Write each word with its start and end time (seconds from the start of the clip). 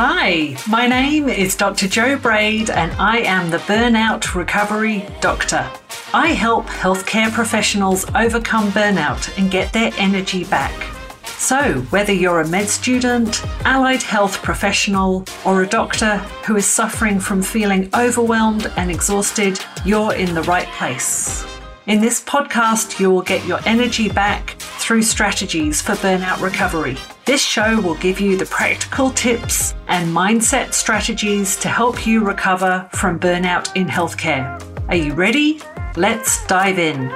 Hi, 0.00 0.56
my 0.68 0.86
name 0.86 1.28
is 1.28 1.56
Dr. 1.56 1.88
Jo 1.88 2.16
Braid, 2.16 2.70
and 2.70 2.92
I 3.00 3.18
am 3.18 3.50
the 3.50 3.58
Burnout 3.58 4.32
Recovery 4.36 5.04
Doctor. 5.20 5.68
I 6.14 6.28
help 6.28 6.66
healthcare 6.66 7.32
professionals 7.32 8.06
overcome 8.14 8.70
burnout 8.70 9.36
and 9.36 9.50
get 9.50 9.72
their 9.72 9.90
energy 9.98 10.44
back. 10.44 10.72
So, 11.26 11.80
whether 11.90 12.12
you're 12.12 12.42
a 12.42 12.46
med 12.46 12.68
student, 12.68 13.44
allied 13.64 14.04
health 14.04 14.40
professional, 14.40 15.24
or 15.44 15.64
a 15.64 15.66
doctor 15.66 16.18
who 16.46 16.54
is 16.54 16.64
suffering 16.64 17.18
from 17.18 17.42
feeling 17.42 17.90
overwhelmed 17.92 18.70
and 18.76 18.92
exhausted, 18.92 19.58
you're 19.84 20.14
in 20.14 20.32
the 20.32 20.42
right 20.42 20.68
place. 20.78 21.44
In 21.88 22.00
this 22.00 22.22
podcast, 22.22 23.00
you 23.00 23.10
will 23.10 23.22
get 23.22 23.44
your 23.46 23.58
energy 23.66 24.08
back 24.08 24.50
through 24.78 25.02
strategies 25.02 25.82
for 25.82 25.94
burnout 25.94 26.40
recovery. 26.40 26.96
This 27.28 27.44
show 27.44 27.78
will 27.82 27.96
give 27.96 28.20
you 28.20 28.38
the 28.38 28.46
practical 28.46 29.10
tips 29.10 29.74
and 29.88 30.08
mindset 30.08 30.72
strategies 30.72 31.56
to 31.56 31.68
help 31.68 32.06
you 32.06 32.24
recover 32.24 32.88
from 32.94 33.20
burnout 33.20 33.76
in 33.76 33.86
healthcare. 33.86 34.58
Are 34.88 34.96
you 34.96 35.12
ready? 35.12 35.60
Let's 35.94 36.46
dive 36.46 36.78
in. 36.78 37.12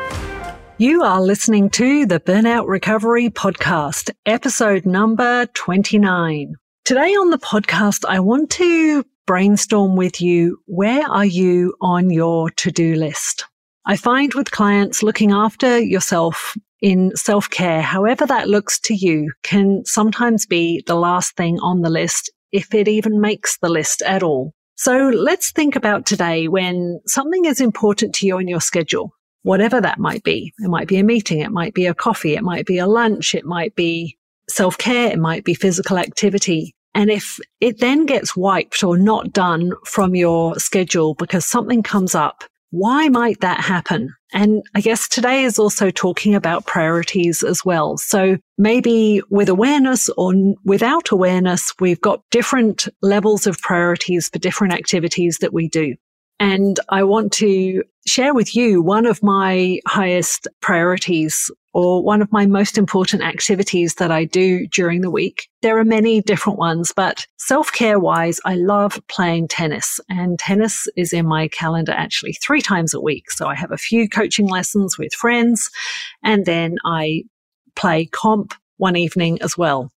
You 0.76 1.02
are 1.02 1.22
listening 1.22 1.70
to 1.70 2.04
the 2.04 2.20
Burnout 2.20 2.68
Recovery 2.68 3.30
Podcast, 3.30 4.10
episode 4.26 4.84
number 4.84 5.46
29. 5.54 6.56
Today 6.84 7.12
on 7.14 7.30
the 7.30 7.38
podcast, 7.38 8.04
I 8.06 8.20
want 8.20 8.50
to 8.50 9.06
brainstorm 9.26 9.96
with 9.96 10.20
you 10.20 10.60
where 10.66 11.08
are 11.08 11.24
you 11.24 11.74
on 11.80 12.10
your 12.10 12.50
to 12.50 12.70
do 12.70 12.96
list? 12.96 13.46
I 13.86 13.96
find 13.96 14.34
with 14.34 14.50
clients 14.50 15.02
looking 15.02 15.32
after 15.32 15.78
yourself 15.78 16.54
in 16.82 17.12
self 17.16 17.48
care, 17.48 17.80
however 17.80 18.26
that 18.26 18.48
looks 18.48 18.78
to 18.80 18.94
you, 18.94 19.32
can 19.42 19.82
sometimes 19.86 20.44
be 20.44 20.82
the 20.86 20.96
last 20.96 21.36
thing 21.36 21.58
on 21.60 21.80
the 21.80 21.88
list, 21.90 22.30
if 22.50 22.74
it 22.74 22.88
even 22.88 23.20
makes 23.20 23.56
the 23.58 23.70
list 23.70 24.02
at 24.02 24.22
all. 24.22 24.52
So 24.74 25.08
let's 25.08 25.52
think 25.52 25.76
about 25.76 26.06
today 26.06 26.48
when 26.48 27.00
something 27.06 27.44
is 27.44 27.60
important 27.60 28.14
to 28.16 28.26
you 28.26 28.38
in 28.38 28.48
your 28.48 28.60
schedule, 28.60 29.14
whatever 29.42 29.80
that 29.80 30.00
might 30.00 30.24
be. 30.24 30.52
It 30.58 30.68
might 30.68 30.88
be 30.88 30.98
a 30.98 31.04
meeting. 31.04 31.38
It 31.38 31.52
might 31.52 31.72
be 31.72 31.86
a 31.86 31.94
coffee. 31.94 32.34
It 32.34 32.42
might 32.42 32.66
be 32.66 32.78
a 32.78 32.86
lunch. 32.86 33.34
It 33.34 33.44
might 33.44 33.76
be 33.76 34.18
self 34.50 34.76
care. 34.76 35.12
It 35.12 35.20
might 35.20 35.44
be 35.44 35.54
physical 35.54 35.98
activity. 35.98 36.74
And 36.94 37.10
if 37.10 37.38
it 37.60 37.80
then 37.80 38.06
gets 38.06 38.36
wiped 38.36 38.82
or 38.82 38.98
not 38.98 39.32
done 39.32 39.72
from 39.86 40.14
your 40.14 40.56
schedule 40.56 41.14
because 41.14 41.46
something 41.46 41.82
comes 41.82 42.14
up, 42.14 42.44
why 42.72 43.08
might 43.10 43.40
that 43.40 43.60
happen? 43.60 44.14
And 44.32 44.62
I 44.74 44.80
guess 44.80 45.06
today 45.06 45.44
is 45.44 45.58
also 45.58 45.90
talking 45.90 46.34
about 46.34 46.64
priorities 46.64 47.42
as 47.42 47.62
well. 47.66 47.98
So 47.98 48.38
maybe 48.56 49.20
with 49.28 49.50
awareness 49.50 50.08
or 50.16 50.32
without 50.64 51.10
awareness, 51.10 51.74
we've 51.80 52.00
got 52.00 52.22
different 52.30 52.88
levels 53.02 53.46
of 53.46 53.58
priorities 53.58 54.30
for 54.30 54.38
different 54.38 54.72
activities 54.72 55.36
that 55.42 55.52
we 55.52 55.68
do. 55.68 55.96
And 56.42 56.80
I 56.88 57.04
want 57.04 57.32
to 57.34 57.84
share 58.04 58.34
with 58.34 58.56
you 58.56 58.82
one 58.82 59.06
of 59.06 59.22
my 59.22 59.78
highest 59.86 60.48
priorities 60.60 61.52
or 61.72 62.02
one 62.02 62.20
of 62.20 62.32
my 62.32 62.46
most 62.46 62.76
important 62.76 63.22
activities 63.22 63.94
that 63.94 64.10
I 64.10 64.24
do 64.24 64.66
during 64.66 65.02
the 65.02 65.10
week. 65.10 65.48
There 65.62 65.78
are 65.78 65.84
many 65.84 66.20
different 66.20 66.58
ones, 66.58 66.92
but 66.96 67.28
self 67.36 67.70
care 67.70 68.00
wise, 68.00 68.40
I 68.44 68.56
love 68.56 69.00
playing 69.06 69.46
tennis 69.46 70.00
and 70.08 70.36
tennis 70.36 70.88
is 70.96 71.12
in 71.12 71.28
my 71.28 71.46
calendar 71.46 71.92
actually 71.92 72.32
three 72.32 72.60
times 72.60 72.92
a 72.92 73.00
week. 73.00 73.30
So 73.30 73.46
I 73.46 73.54
have 73.54 73.70
a 73.70 73.78
few 73.78 74.08
coaching 74.08 74.48
lessons 74.48 74.98
with 74.98 75.14
friends 75.14 75.70
and 76.24 76.44
then 76.44 76.74
I 76.84 77.22
play 77.76 78.06
comp 78.06 78.52
one 78.78 78.96
evening 78.96 79.40
as 79.42 79.56
well. 79.56 79.92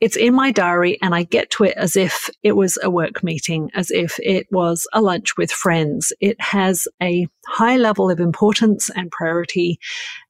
It's 0.00 0.16
in 0.16 0.34
my 0.34 0.50
diary 0.50 0.98
and 1.00 1.14
I 1.14 1.22
get 1.22 1.50
to 1.52 1.64
it 1.64 1.76
as 1.76 1.96
if 1.96 2.28
it 2.42 2.52
was 2.52 2.78
a 2.82 2.90
work 2.90 3.24
meeting, 3.24 3.70
as 3.74 3.90
if 3.90 4.18
it 4.18 4.46
was 4.50 4.86
a 4.92 5.00
lunch 5.00 5.36
with 5.38 5.50
friends. 5.50 6.12
It 6.20 6.38
has 6.40 6.86
a 7.02 7.26
high 7.46 7.76
level 7.76 8.10
of 8.10 8.20
importance 8.20 8.90
and 8.94 9.10
priority 9.10 9.78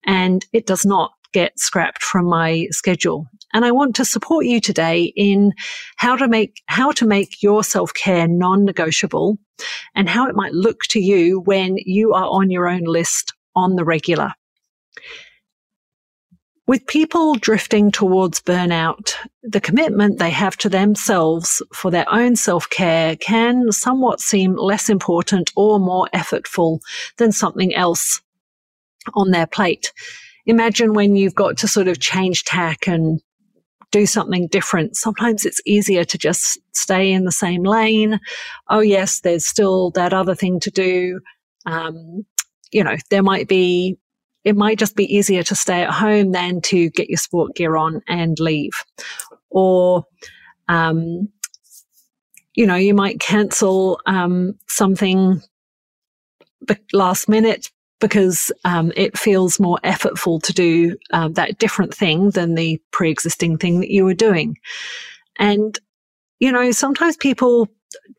and 0.05 0.47
it 0.53 0.67
does 0.67 0.87
not 0.87 1.13
get 1.33 1.59
scrapped 1.59 2.03
from 2.03 2.27
my 2.27 2.67
schedule. 2.71 3.27
And 3.53 3.65
I 3.65 3.73
want 3.73 3.97
to 3.97 4.05
support 4.05 4.47
you 4.47 4.61
today 4.61 5.13
in 5.17 5.53
how 5.97 6.17
to 6.17 6.29
make, 6.29 6.63
how 6.67 6.93
to 6.93 7.07
make 7.07 7.43
your 7.43 7.65
self-care 7.65 8.29
non-negotiable 8.29 9.37
and 9.95 10.09
how 10.09 10.29
it 10.29 10.37
might 10.37 10.53
look 10.53 10.83
to 10.91 11.01
you 11.01 11.41
when 11.41 11.77
you 11.79 12.13
are 12.13 12.27
on 12.27 12.51
your 12.51 12.69
own 12.69 12.85
list 12.85 13.35
on 13.55 13.75
the 13.75 13.85
regular. 13.85 14.33
With 16.67 16.87
people 16.89 17.37
drifting 17.37 17.93
towards 17.93 18.41
burnout, 18.41 19.15
the 19.45 19.61
commitment 19.61 20.19
they 20.19 20.31
have 20.31 20.57
to 20.59 20.69
themselves 20.69 21.63
for 21.73 21.93
their 21.93 22.13
own 22.13 22.35
self 22.35 22.69
care 22.69 23.15
can 23.15 23.71
somewhat 23.71 24.21
seem 24.21 24.57
less 24.57 24.89
important 24.89 25.53
or 25.55 25.79
more 25.79 26.09
effortful 26.13 26.81
than 27.19 27.31
something 27.31 27.73
else 27.73 28.21
on 29.15 29.31
their 29.31 29.47
plate. 29.47 29.93
Imagine 30.47 30.93
when 30.93 31.15
you've 31.15 31.37
got 31.37 31.57
to 31.59 31.69
sort 31.69 31.87
of 31.87 32.01
change 32.01 32.43
tack 32.43 32.89
and 32.89 33.21
do 33.93 34.05
something 34.05 34.49
different. 34.49 34.97
Sometimes 34.97 35.47
it's 35.47 35.61
easier 35.65 36.05
to 36.05 36.19
just 36.19 36.59
stay 36.73 37.13
in 37.13 37.25
the 37.25 37.33
same 37.33 37.63
lane. 37.63 38.19
Oh, 38.69 38.81
yes, 38.81 39.21
there's 39.21 39.47
still 39.47 39.91
that 39.93 40.13
other 40.13 40.35
thing 40.35 40.59
to 40.61 40.71
do. 40.73 41.21
Um, 41.65 42.27
you 42.73 42.83
know, 42.83 42.97
there 43.11 43.23
might 43.23 43.47
be 43.47 43.99
it 44.47 44.57
might 44.57 44.79
just 44.79 44.95
be 44.95 45.13
easier 45.13 45.43
to 45.43 45.57
stay 45.57 45.83
at 45.83 45.91
home 45.91 46.31
than 46.31 46.61
to 46.61 46.89
get 46.91 47.11
your 47.11 47.19
sport 47.19 47.57
gear 47.57 47.77
on 47.77 48.01
and 48.07 48.39
leave. 48.39 48.71
Or, 49.51 50.05
um, 50.69 51.29
you 52.55 52.65
know, 52.65 52.77
you 52.77 52.95
might 52.95 53.19
cancel 53.19 54.01
um, 54.07 54.57
something 54.69 55.43
last 56.93 57.29
minute 57.29 57.73
because 57.99 58.53
um, 58.65 58.93
it 58.95 59.19
feels 59.19 59.59
more 59.59 59.81
effortful 59.83 60.41
to 60.43 60.53
do 60.53 60.97
uh, 61.13 61.29
that 61.31 61.59
different 61.59 61.93
thing 61.93 62.31
than 62.31 62.55
the 62.55 62.81
pre-existing 62.93 63.59
thing 63.59 63.81
that 63.81 63.91
you 63.91 64.05
were 64.05 64.15
doing. 64.15 64.57
And, 65.41 65.77
you 66.39 66.53
know, 66.53 66.71
sometimes 66.71 67.17
people 67.17 67.69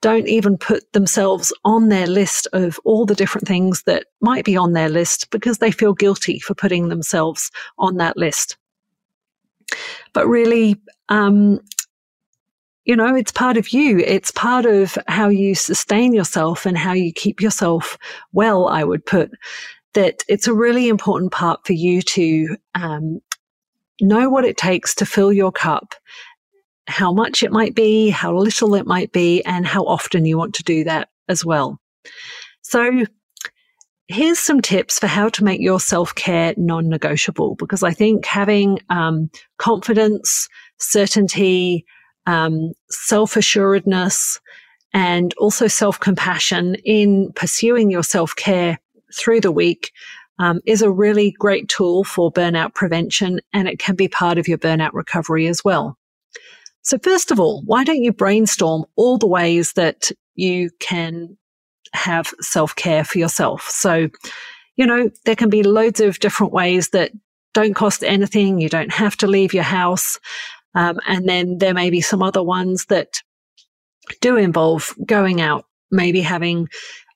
don't 0.02 0.28
even 0.28 0.58
put 0.58 0.92
themselves 0.94 1.54
on 1.66 1.90
their 1.90 2.08
list 2.08 2.48
of 2.54 2.80
all 2.84 3.06
the 3.06 3.16
different 3.16 3.48
things 3.48 3.84
that 3.84 4.06
might 4.22 4.46
be 4.46 4.56
on 4.56 4.74
their 4.74 4.90
list 4.90 5.30
because 5.32 5.58
they 5.58 5.72
feel 5.72 5.94
guilty 5.94 6.40
for 6.40 6.54
putting 6.54 6.90
themselves 6.90 7.52
on 7.78 7.98
that 7.98 8.18
list. 8.18 8.58
But 10.14 10.28
really, 10.28 10.80
um, 11.10 11.60
you 12.86 12.96
know, 12.96 13.14
it's 13.16 13.32
part 13.32 13.58
of 13.58 13.74
you. 13.74 14.00
It's 14.00 14.32
part 14.32 14.66
of 14.66 14.98
how 15.08 15.28
you 15.28 15.56
sustain 15.56 16.14
yourself 16.14 16.66
and 16.66 16.78
how 16.78 16.94
you 16.94 17.12
keep 17.12 17.42
yourself 17.42 17.98
well, 18.32 18.70
I 18.70 18.84
would 18.84 19.06
put 19.06 19.32
that 19.94 20.24
it's 20.30 20.48
a 20.48 20.54
really 20.54 20.88
important 20.88 21.32
part 21.32 21.66
for 21.66 21.74
you 21.74 22.02
to 22.02 22.56
um, 22.76 23.20
know 24.00 24.30
what 24.30 24.46
it 24.46 24.56
takes 24.56 24.94
to 24.96 25.06
fill 25.06 25.34
your 25.34 25.52
cup 25.52 25.96
how 26.88 27.14
much 27.14 27.44
it 27.44 27.52
might 27.52 27.76
be, 27.76 28.10
how 28.10 28.36
little 28.36 28.76
it 28.76 28.86
might 28.86 29.12
be, 29.12 29.44
and 29.46 29.68
how 29.68 29.84
often 29.84 30.26
you 30.26 30.38
want 30.38 30.56
to 30.56 30.64
do 30.64 30.84
that 30.86 31.10
as 31.28 31.44
well. 31.44 31.80
So 32.62 33.06
here's 34.08 34.40
some 34.40 34.62
tips 34.62 35.00
for 35.00 35.08
how 35.08 35.30
to 35.30 35.44
make 35.44 35.62
your 35.62 35.80
self 35.80 36.16
care 36.16 36.54
non 36.58 36.90
negotiable 36.90 37.56
because 37.56 37.84
I 37.84 37.92
think 37.92 38.26
having 38.26 38.80
um, 38.90 39.30
confidence, 39.58 40.48
certainty, 40.80 41.86
um, 42.26 42.74
self 42.90 43.36
assuredness, 43.36 44.40
and 44.94 45.34
also 45.36 45.68
self 45.68 46.00
compassion 46.00 46.76
in 46.86 47.32
pursuing 47.34 47.92
your 47.92 48.04
self 48.04 48.36
care 48.36 48.80
through 49.14 49.42
the 49.42 49.52
week 49.52 49.92
um, 50.40 50.60
is 50.66 50.82
a 50.82 50.92
really 50.92 51.32
great 51.40 51.68
tool 51.68 52.04
for 52.04 52.32
burnout 52.32 52.74
prevention 52.76 53.40
and 53.54 53.68
it 53.68 53.80
can 53.80 53.96
be 53.96 54.08
part 54.08 54.38
of 54.38 54.48
your 54.48 54.58
burnout 54.58 54.92
recovery 54.94 55.48
as 55.48 55.64
well. 55.64 55.98
So 56.88 56.98
first 56.98 57.32
of 57.32 57.40
all, 57.40 57.64
why 57.66 57.84
don't 57.84 58.02
you 58.02 58.14
brainstorm 58.14 58.86
all 58.96 59.18
the 59.18 59.28
ways 59.28 59.74
that 59.74 60.10
you 60.36 60.70
can 60.80 61.38
have 61.92 62.34
self 62.40 62.74
care 62.78 63.04
for 63.04 63.18
yourself? 63.18 63.64
So, 63.64 64.08
you 64.78 64.86
know, 64.86 65.12
there 65.26 65.36
can 65.36 65.50
be 65.50 65.64
loads 65.64 66.00
of 66.00 66.20
different 66.20 66.54
ways 66.54 66.92
that 66.92 67.12
don't 67.54 67.74
cost 67.74 68.06
anything. 68.06 68.62
You 68.62 68.70
don't 68.70 68.94
have 68.94 69.18
to 69.18 69.28
leave 69.28 69.54
your 69.54 69.66
house. 69.66 70.18
Um, 70.76 70.98
and 71.06 71.28
then 71.28 71.58
there 71.58 71.74
may 71.74 71.90
be 71.90 72.00
some 72.00 72.24
other 72.24 72.42
ones 72.42 72.86
that 72.86 73.22
do 74.22 74.38
involve 74.38 74.96
going 75.06 75.42
out, 75.42 75.66
maybe 75.92 76.22
having 76.22 76.70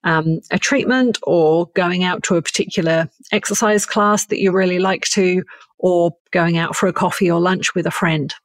um, 0.03 0.41
a 0.51 0.59
treatment 0.59 1.17
or 1.23 1.67
going 1.75 2.03
out 2.03 2.23
to 2.23 2.35
a 2.35 2.41
particular 2.41 3.09
exercise 3.31 3.85
class 3.85 4.25
that 4.25 4.41
you 4.41 4.51
really 4.51 4.79
like 4.79 5.05
to, 5.13 5.45
or 5.79 6.11
going 6.31 6.57
out 6.57 6.75
for 6.75 6.87
a 6.87 6.93
coffee 6.93 7.31
or 7.31 7.39
lunch 7.39 7.73
with 7.73 7.85
a 7.85 7.91
friend. 7.91 8.35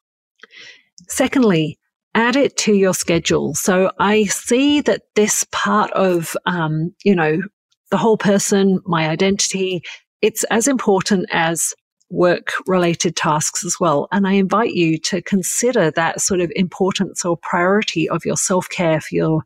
Secondly, 1.08 1.78
add 2.14 2.36
it 2.36 2.56
to 2.56 2.74
your 2.74 2.94
schedule. 2.94 3.54
So 3.54 3.92
I 3.98 4.24
see 4.24 4.80
that 4.82 5.02
this 5.14 5.46
part 5.52 5.90
of, 5.92 6.36
um, 6.46 6.94
you 7.04 7.14
know, 7.14 7.42
the 7.90 7.98
whole 7.98 8.16
person, 8.16 8.80
my 8.86 9.08
identity, 9.08 9.82
it's 10.22 10.42
as 10.44 10.66
important 10.66 11.26
as 11.30 11.74
work 12.08 12.52
related 12.66 13.16
tasks 13.16 13.64
as 13.64 13.76
well. 13.80 14.08
And 14.12 14.26
I 14.26 14.32
invite 14.32 14.72
you 14.72 14.98
to 14.98 15.20
consider 15.22 15.90
that 15.92 16.20
sort 16.20 16.40
of 16.40 16.52
importance 16.56 17.24
or 17.24 17.36
priority 17.36 18.08
of 18.08 18.24
your 18.24 18.36
self 18.36 18.68
care 18.68 19.00
for 19.00 19.14
your 19.14 19.42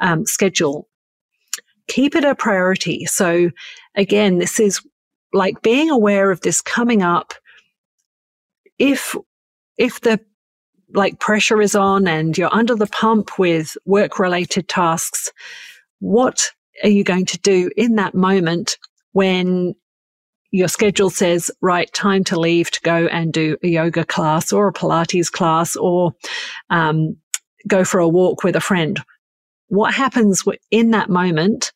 um, 0.00 0.24
schedule. 0.24 0.88
Keep 1.88 2.14
it 2.14 2.24
a 2.24 2.34
priority. 2.34 3.04
So 3.06 3.50
again, 3.94 4.38
this 4.38 4.60
is 4.60 4.80
like 5.32 5.62
being 5.62 5.90
aware 5.90 6.30
of 6.30 6.40
this 6.40 6.60
coming 6.60 7.02
up. 7.02 7.34
If, 8.78 9.14
if 9.76 10.00
the 10.00 10.20
like 10.94 11.20
pressure 11.20 11.60
is 11.60 11.74
on 11.74 12.06
and 12.06 12.36
you're 12.36 12.54
under 12.54 12.74
the 12.74 12.86
pump 12.86 13.38
with 13.38 13.76
work 13.84 14.18
related 14.18 14.68
tasks, 14.68 15.32
what 16.00 16.50
are 16.82 16.88
you 16.88 17.04
going 17.04 17.26
to 17.26 17.38
do 17.38 17.70
in 17.76 17.96
that 17.96 18.14
moment 18.14 18.78
when 19.12 19.74
your 20.50 20.68
schedule 20.68 21.10
says, 21.10 21.50
right, 21.60 21.92
time 21.92 22.24
to 22.24 22.38
leave 22.38 22.70
to 22.70 22.80
go 22.80 23.06
and 23.06 23.32
do 23.32 23.56
a 23.62 23.68
yoga 23.68 24.04
class 24.04 24.52
or 24.52 24.68
a 24.68 24.72
Pilates 24.72 25.30
class 25.30 25.76
or 25.76 26.12
um, 26.70 27.16
go 27.66 27.84
for 27.84 28.00
a 28.00 28.08
walk 28.08 28.44
with 28.44 28.56
a 28.56 28.60
friend? 28.60 29.02
What 29.68 29.92
happens 29.92 30.44
in 30.70 30.92
that 30.92 31.10
moment 31.10 31.72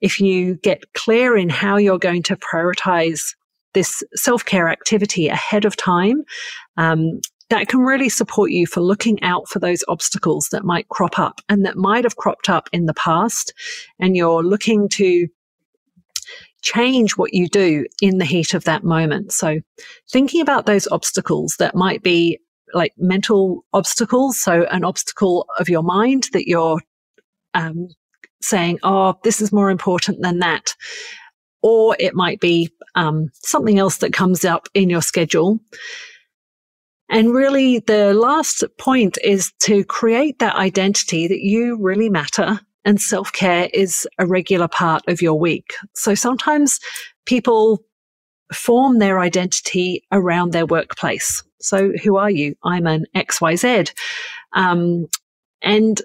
if 0.00 0.20
you 0.20 0.56
get 0.56 0.92
clear 0.94 1.36
in 1.36 1.48
how 1.48 1.76
you're 1.76 1.98
going 1.98 2.24
to 2.24 2.36
prioritize 2.36 3.34
this 3.74 4.02
self 4.14 4.44
care 4.44 4.68
activity 4.68 5.28
ahead 5.28 5.64
of 5.64 5.76
time? 5.76 6.24
Um, 6.76 7.20
that 7.50 7.68
can 7.68 7.80
really 7.80 8.08
support 8.08 8.50
you 8.50 8.66
for 8.66 8.80
looking 8.80 9.22
out 9.22 9.48
for 9.48 9.58
those 9.58 9.84
obstacles 9.88 10.48
that 10.50 10.64
might 10.64 10.88
crop 10.88 11.18
up 11.18 11.40
and 11.48 11.64
that 11.64 11.76
might 11.76 12.04
have 12.04 12.16
cropped 12.16 12.48
up 12.48 12.68
in 12.72 12.86
the 12.86 12.94
past. 12.94 13.52
And 14.00 14.16
you're 14.16 14.42
looking 14.42 14.88
to 14.90 15.28
change 16.62 17.16
what 17.16 17.32
you 17.32 17.48
do 17.48 17.86
in 18.02 18.18
the 18.18 18.24
heat 18.24 18.52
of 18.54 18.64
that 18.64 18.82
moment. 18.82 19.32
So 19.32 19.60
thinking 20.10 20.40
about 20.40 20.66
those 20.66 20.88
obstacles 20.88 21.56
that 21.58 21.76
might 21.76 22.02
be 22.02 22.40
like 22.74 22.92
mental 22.98 23.64
obstacles. 23.72 24.40
So 24.40 24.64
an 24.70 24.84
obstacle 24.84 25.46
of 25.58 25.68
your 25.68 25.84
mind 25.84 26.24
that 26.32 26.48
you're 26.48 26.80
um, 27.54 27.88
saying, 28.42 28.80
oh, 28.82 29.14
this 29.22 29.40
is 29.40 29.52
more 29.52 29.70
important 29.70 30.22
than 30.22 30.40
that. 30.40 30.74
Or 31.62 31.96
it 32.00 32.14
might 32.14 32.40
be 32.40 32.70
um, 32.96 33.28
something 33.32 33.78
else 33.78 33.98
that 33.98 34.12
comes 34.12 34.44
up 34.44 34.68
in 34.74 34.90
your 34.90 35.02
schedule. 35.02 35.60
And 37.08 37.32
really, 37.32 37.78
the 37.80 38.14
last 38.14 38.64
point 38.78 39.16
is 39.22 39.52
to 39.60 39.84
create 39.84 40.38
that 40.40 40.56
identity 40.56 41.28
that 41.28 41.40
you 41.40 41.78
really 41.80 42.10
matter 42.10 42.60
and 42.84 43.00
self 43.00 43.32
care 43.32 43.68
is 43.74 44.08
a 44.18 44.26
regular 44.26 44.68
part 44.68 45.02
of 45.08 45.20
your 45.20 45.38
week. 45.38 45.74
So 45.94 46.14
sometimes 46.14 46.80
people 47.26 47.82
form 48.52 48.98
their 48.98 49.18
identity 49.18 50.04
around 50.12 50.52
their 50.52 50.66
workplace. 50.66 51.42
So 51.60 51.92
who 52.02 52.16
are 52.16 52.30
you? 52.30 52.54
I'm 52.64 52.86
an 52.86 53.06
XYZ. 53.14 53.92
Um, 54.52 55.06
and, 55.62 56.00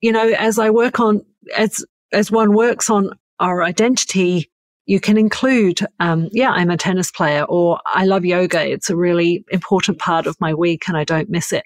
you 0.00 0.10
know, 0.10 0.28
as 0.38 0.58
I 0.58 0.70
work 0.70 1.00
on, 1.00 1.20
as, 1.56 1.84
as 2.12 2.30
one 2.30 2.54
works 2.54 2.88
on 2.88 3.10
our 3.38 3.62
identity, 3.62 4.50
you 4.86 5.00
can 5.00 5.18
include, 5.18 5.80
um, 5.98 6.28
yeah, 6.32 6.50
I'm 6.50 6.70
a 6.70 6.76
tennis 6.76 7.10
player 7.10 7.42
or 7.44 7.80
I 7.86 8.04
love 8.04 8.24
yoga. 8.24 8.64
It's 8.66 8.88
a 8.88 8.96
really 8.96 9.44
important 9.50 9.98
part 9.98 10.26
of 10.26 10.40
my 10.40 10.54
week 10.54 10.88
and 10.88 10.96
I 10.96 11.04
don't 11.04 11.28
miss 11.28 11.52
it. 11.52 11.64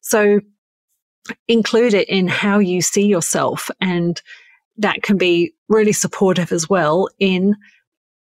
So 0.00 0.40
include 1.48 1.92
it 1.92 2.08
in 2.08 2.28
how 2.28 2.58
you 2.58 2.80
see 2.80 3.06
yourself. 3.06 3.70
And 3.80 4.20
that 4.78 5.02
can 5.02 5.18
be 5.18 5.52
really 5.68 5.92
supportive 5.92 6.50
as 6.50 6.68
well 6.68 7.08
in 7.18 7.54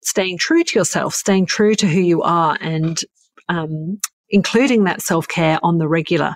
staying 0.03 0.37
true 0.37 0.65
to 0.65 0.79
yourself, 0.79 1.13
staying 1.15 1.45
true 1.45 1.73
to 1.75 1.87
who 1.87 2.01
you 2.01 2.21
are 2.21 2.57
and 2.59 2.99
um, 3.47 3.99
including 4.29 4.83
that 4.83 5.01
self 5.01 5.29
care 5.29 5.59
on 5.63 5.77
the 5.77 5.87
regular. 5.87 6.35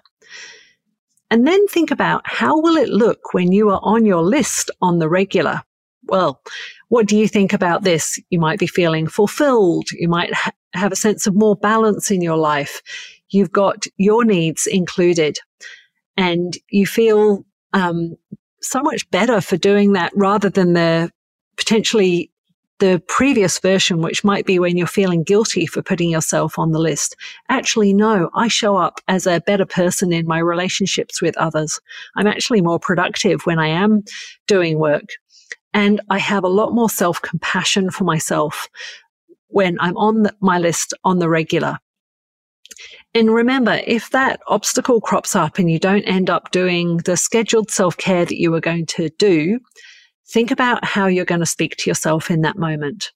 And 1.29 1.45
then 1.45 1.67
think 1.67 1.91
about 1.91 2.21
how 2.23 2.61
will 2.61 2.77
it 2.77 2.87
look 2.87 3.33
when 3.33 3.51
you 3.51 3.69
are 3.71 3.81
on 3.83 4.05
your 4.05 4.21
list 4.21 4.71
on 4.81 4.99
the 4.99 5.09
regular? 5.09 5.61
Well, 6.07 6.42
what 6.89 7.07
do 7.07 7.18
you 7.18 7.27
think 7.27 7.54
about 7.54 7.83
this? 7.83 8.19
You 8.30 8.39
might 8.39 8.59
be 8.59 8.68
feeling 8.68 9.07
fulfilled. 9.07 9.92
You 9.92 10.07
might 10.07 10.33
ha- 10.33 10.51
have 10.74 10.92
a 10.92 10.98
sense 10.98 11.27
of 11.27 11.36
more 11.36 11.56
balance 11.56 12.12
in 12.12 12.21
your 12.21 12.38
life. 12.38 12.81
You've 13.30 13.51
got 13.51 13.86
your 13.98 14.24
needs 14.24 14.68
included 14.68 15.38
and 16.15 16.57
you 16.69 16.86
feel 16.86 17.45
um, 17.74 18.15
so 18.62 18.81
much 18.81 19.09
better 19.12 19.42
for 19.42 19.57
doing 19.57 19.94
that 19.94 20.12
rather 20.15 20.50
than 20.50 20.74
the 20.74 21.12
potentially 21.57 22.31
the 22.80 23.01
previous 23.07 23.59
version, 23.59 24.01
which 24.01 24.24
might 24.24 24.45
be 24.45 24.59
when 24.59 24.77
you're 24.77 24.86
feeling 24.86 25.24
guilty 25.24 25.65
for 25.65 25.81
putting 25.81 26.12
yourself 26.12 26.59
on 26.59 26.71
the 26.71 26.80
list. 26.80 27.15
Actually, 27.50 27.92
no, 27.94 28.30
I 28.36 28.48
show 28.48 28.77
up 28.77 29.01
as 29.07 29.25
a 29.25 29.42
better 29.42 29.65
person 29.65 30.13
in 30.13 30.27
my 30.27 30.38
relationships 30.39 31.21
with 31.21 31.36
others. 31.38 31.80
I'm 32.15 32.27
actually 32.27 32.62
more 32.62 32.80
productive 32.80 33.42
when 33.45 33.57
I 33.57 33.68
am 33.68 34.04
doing 34.45 34.77
work. 34.77 35.06
And 35.73 36.01
I 36.09 36.17
have 36.17 36.43
a 36.43 36.49
lot 36.49 36.73
more 36.73 36.89
self 36.89 37.21
compassion 37.21 37.91
for 37.91 38.03
myself 38.03 38.67
when 39.47 39.77
I'm 39.79 39.97
on 39.97 40.23
the, 40.23 40.35
my 40.41 40.57
list 40.57 40.93
on 41.03 41.19
the 41.19 41.29
regular. 41.29 41.79
And 43.13 43.33
remember, 43.33 43.81
if 43.85 44.11
that 44.11 44.39
obstacle 44.47 45.01
crops 45.01 45.35
up 45.35 45.57
and 45.57 45.71
you 45.71 45.79
don't 45.79 46.03
end 46.03 46.29
up 46.29 46.51
doing 46.51 46.97
the 46.97 47.17
scheduled 47.17 47.71
self 47.71 47.97
care 47.97 48.25
that 48.25 48.39
you 48.39 48.51
were 48.51 48.61
going 48.61 48.85
to 48.87 49.09
do, 49.17 49.59
think 50.29 50.51
about 50.51 50.83
how 50.85 51.07
you're 51.07 51.25
going 51.25 51.39
to 51.41 51.45
speak 51.45 51.77
to 51.77 51.89
yourself 51.89 52.29
in 52.29 52.41
that 52.41 52.57
moment. 52.57 53.11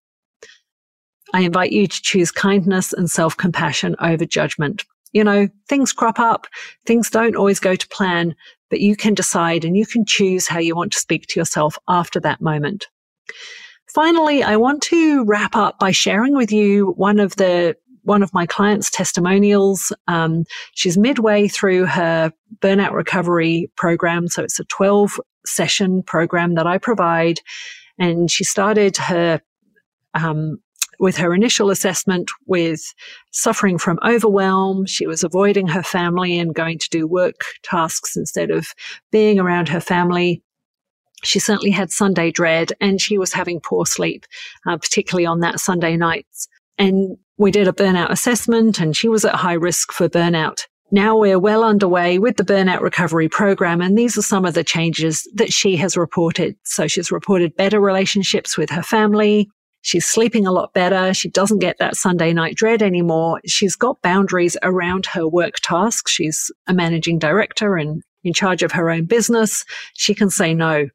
I 1.34 1.42
invite 1.42 1.72
you 1.72 1.88
to 1.88 2.02
choose 2.02 2.32
kindness 2.32 2.94
and 2.94 3.10
self 3.10 3.38
compassion 3.38 3.96
over 4.00 4.26
judgment. 4.26 4.86
You 5.14 5.24
know, 5.24 5.50
things 5.68 5.92
crop 5.92 6.20
up, 6.20 6.48
things 6.86 7.10
don't 7.10 7.36
always 7.36 7.60
go 7.60 7.76
to 7.76 7.88
plan, 7.90 8.36
but 8.72 8.80
you 8.80 8.96
can 8.96 9.14
decide 9.14 9.64
and 9.64 9.78
you 9.78 9.86
can 9.86 10.06
choose 10.06 10.48
how 10.48 10.58
you 10.58 10.76
want 10.76 10.94
to 10.94 10.98
speak 10.98 11.28
to 11.28 11.40
yourself 11.40 11.78
after 11.88 12.20
that 12.22 12.42
moment. 12.42 12.88
Finally, 13.94 14.42
I 14.42 14.56
want 14.56 14.82
to 14.84 15.24
wrap 15.26 15.56
up 15.56 15.78
by 15.78 15.92
sharing 15.92 16.36
with 16.36 16.52
you 16.52 16.94
one 16.96 17.20
of 17.20 17.36
the 17.36 17.76
one 18.04 18.24
of 18.24 18.34
my 18.34 18.48
clients' 18.48 18.90
testimonials. 18.90 19.94
Um, 20.08 20.46
she's 20.74 20.98
midway 20.98 21.48
through 21.48 21.86
her 21.86 22.32
burnout 22.60 22.94
recovery 22.94 23.70
program. 23.76 24.28
So 24.28 24.44
it's 24.44 24.60
a 24.60 24.64
12 24.66 25.20
session 25.46 26.02
program 26.02 26.56
that 26.56 26.66
I 26.66 26.80
provide. 26.80 27.40
And 28.00 28.32
she 28.32 28.44
started 28.44 28.98
her, 28.98 29.42
um, 30.16 30.58
with 31.02 31.18
her 31.18 31.34
initial 31.34 31.72
assessment 31.72 32.30
with 32.46 32.94
suffering 33.32 33.80
from 33.80 34.00
overwhelm. 34.06 34.86
She 34.86 35.08
was 35.08 35.24
avoiding 35.24 35.68
her 35.68 35.82
family 35.82 36.38
and 36.38 36.54
going 36.54 36.78
to 36.78 36.90
do 36.90 37.08
work 37.08 37.42
tasks 37.64 38.16
instead 38.16 38.52
of 38.52 38.68
being 39.12 39.40
around 39.40 39.68
her 39.70 39.82
family. 39.82 40.44
She 41.24 41.40
certainly 41.40 41.72
had 41.72 41.92
Sunday 41.92 42.30
dread 42.32 42.74
and 42.80 43.02
she 43.02 43.18
was 43.18 43.34
having 43.34 43.60
poor 43.60 43.86
sleep, 43.86 44.28
uh, 44.68 44.78
particularly 44.78 45.26
on 45.26 45.40
that 45.40 45.60
Sunday 45.60 45.98
nights. 45.98 46.48
And 46.78 47.18
we 47.38 47.50
did 47.50 47.68
a 47.68 47.74
burnout 47.74 48.12
assessment 48.12 48.80
and 48.80 48.96
she 48.96 49.10
was 49.10 49.26
at 49.26 49.36
high 49.36 49.54
risk 49.54 49.92
for 49.92 50.08
burnout. 50.08 50.68
Now 50.92 51.18
we're 51.18 51.40
well 51.40 51.64
underway 51.64 52.20
with 52.20 52.38
the 52.38 52.44
burnout 52.44 52.82
recovery 52.82 53.28
program. 53.28 53.82
And 53.82 53.98
these 53.98 54.18
are 54.20 54.24
some 54.24 54.46
of 54.46 54.54
the 54.54 54.64
changes 54.64 55.28
that 55.34 55.52
she 55.52 55.78
has 55.78 55.98
reported. 55.98 56.56
So 56.64 56.88
she's 56.88 57.12
reported 57.12 57.56
better 57.56 57.80
relationships 57.80 58.56
with 58.56 58.70
her 58.70 58.84
family. 58.84 59.50
She's 59.82 60.06
sleeping 60.06 60.46
a 60.46 60.52
lot 60.52 60.74
better. 60.74 61.14
She 61.14 61.30
doesn't 61.30 61.60
get 61.60 61.78
that 61.80 61.98
Sunday 61.98 62.34
night 62.34 62.56
dread 62.56 62.82
anymore. 62.82 63.42
She's 63.46 63.76
got 63.76 64.02
boundaries 64.02 64.58
around 64.62 65.06
her 65.08 65.28
work 65.28 65.56
tasks. 65.62 66.12
She's 66.12 66.52
a 66.68 66.74
managing 66.74 67.20
director 67.20 67.78
and 67.78 68.04
in 68.24 68.34
charge 68.34 68.64
of 68.64 68.72
her 68.72 68.90
own 68.90 69.06
business. 69.06 69.66
She 69.94 70.14
can 70.14 70.30
say 70.30 70.54
no. 70.54 70.88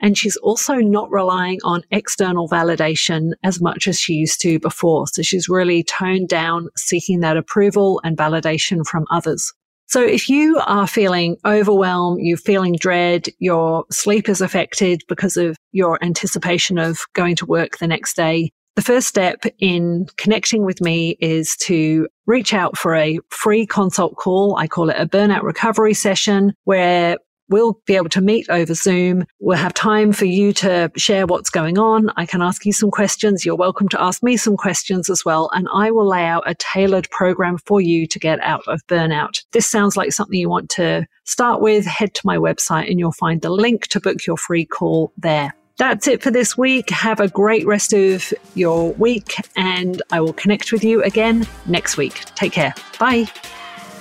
And 0.00 0.18
she's 0.18 0.36
also 0.38 0.76
not 0.76 1.10
relying 1.10 1.60
on 1.62 1.82
external 1.90 2.48
validation 2.48 3.32
as 3.44 3.60
much 3.60 3.86
as 3.86 4.00
she 4.00 4.14
used 4.14 4.40
to 4.40 4.58
before. 4.58 5.06
So 5.06 5.22
she's 5.22 5.48
really 5.48 5.84
toned 5.84 6.28
down 6.28 6.68
seeking 6.76 7.20
that 7.20 7.36
approval 7.36 8.00
and 8.02 8.16
validation 8.16 8.84
from 8.86 9.06
others. 9.10 9.52
So 9.92 10.02
if 10.02 10.30
you 10.30 10.58
are 10.64 10.86
feeling 10.86 11.36
overwhelmed, 11.44 12.20
you're 12.22 12.38
feeling 12.38 12.76
dread, 12.80 13.28
your 13.40 13.84
sleep 13.90 14.26
is 14.26 14.40
affected 14.40 15.02
because 15.06 15.36
of 15.36 15.58
your 15.72 16.02
anticipation 16.02 16.78
of 16.78 17.00
going 17.12 17.36
to 17.36 17.44
work 17.44 17.76
the 17.76 17.86
next 17.86 18.16
day, 18.16 18.52
the 18.74 18.80
first 18.80 19.06
step 19.06 19.44
in 19.58 20.06
connecting 20.16 20.64
with 20.64 20.80
me 20.80 21.18
is 21.20 21.56
to 21.56 22.08
reach 22.24 22.54
out 22.54 22.78
for 22.78 22.94
a 22.96 23.18
free 23.28 23.66
consult 23.66 24.16
call. 24.16 24.56
I 24.56 24.66
call 24.66 24.88
it 24.88 24.96
a 24.98 25.06
burnout 25.06 25.42
recovery 25.42 25.92
session 25.92 26.54
where 26.64 27.18
We'll 27.52 27.78
be 27.84 27.96
able 27.96 28.08
to 28.08 28.22
meet 28.22 28.48
over 28.48 28.72
Zoom. 28.72 29.26
We'll 29.38 29.58
have 29.58 29.74
time 29.74 30.14
for 30.14 30.24
you 30.24 30.54
to 30.54 30.90
share 30.96 31.26
what's 31.26 31.50
going 31.50 31.78
on. 31.78 32.10
I 32.16 32.24
can 32.24 32.40
ask 32.40 32.64
you 32.64 32.72
some 32.72 32.90
questions. 32.90 33.44
You're 33.44 33.56
welcome 33.56 33.90
to 33.90 34.00
ask 34.02 34.22
me 34.22 34.38
some 34.38 34.56
questions 34.56 35.10
as 35.10 35.22
well. 35.26 35.50
And 35.52 35.68
I 35.70 35.90
will 35.90 36.08
lay 36.08 36.24
out 36.24 36.44
a 36.46 36.54
tailored 36.54 37.10
program 37.10 37.58
for 37.66 37.82
you 37.82 38.06
to 38.06 38.18
get 38.18 38.40
out 38.40 38.66
of 38.68 38.80
burnout. 38.86 39.44
This 39.52 39.68
sounds 39.68 39.98
like 39.98 40.12
something 40.12 40.40
you 40.40 40.48
want 40.48 40.70
to 40.70 41.06
start 41.24 41.60
with. 41.60 41.84
Head 41.84 42.14
to 42.14 42.22
my 42.24 42.38
website 42.38 42.90
and 42.90 42.98
you'll 42.98 43.12
find 43.12 43.42
the 43.42 43.50
link 43.50 43.86
to 43.88 44.00
book 44.00 44.26
your 44.26 44.38
free 44.38 44.64
call 44.64 45.12
there. 45.18 45.52
That's 45.76 46.06
it 46.06 46.22
for 46.22 46.30
this 46.30 46.56
week. 46.56 46.88
Have 46.88 47.20
a 47.20 47.28
great 47.28 47.66
rest 47.66 47.92
of 47.92 48.32
your 48.54 48.92
week, 48.92 49.36
and 49.56 50.00
I 50.10 50.20
will 50.20 50.34
connect 50.34 50.70
with 50.70 50.84
you 50.84 51.02
again 51.02 51.46
next 51.66 51.96
week. 51.96 52.14
Take 52.34 52.52
care. 52.52 52.74
Bye. 52.98 53.26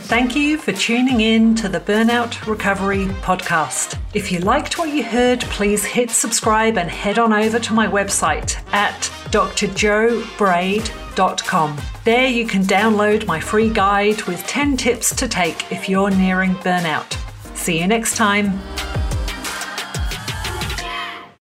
Thank 0.04 0.36
you 0.36 0.58
for 0.58 0.74
tuning 0.74 1.22
in 1.22 1.56
to 1.56 1.70
the 1.70 1.80
Burnout 1.80 2.46
Recovery 2.46 3.06
Podcast. 3.22 3.98
If 4.14 4.30
you 4.32 4.40
liked 4.40 4.78
what 4.78 4.94
you 4.94 5.04
heard, 5.04 5.40
please 5.42 5.86
hit 5.86 6.12
subscribe 6.12 6.78
and 6.78 6.90
head 6.90 7.18
on 7.18 7.32
over 7.32 7.60
to 7.60 7.74
my 7.74 7.88
website 7.88 8.58
at 8.74 9.00
drjobraid.com. 9.32 11.78
There 12.04 12.28
you 12.28 12.46
can 12.46 12.64
download 12.64 13.26
my 13.26 13.40
free 13.40 13.70
guide 13.70 14.22
with 14.24 14.46
10 14.48 14.76
tips 14.76 15.16
to 15.16 15.30
take 15.30 15.72
if 15.72 15.88
you're 15.88 16.12
nearing 16.12 16.56
burnout. 16.56 17.16
See 17.56 17.80
you 17.80 17.88
next 17.88 18.18
time. 18.18 18.60